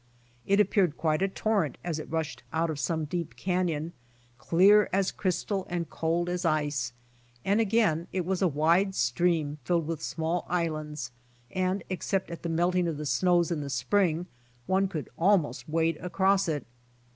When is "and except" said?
11.51-12.31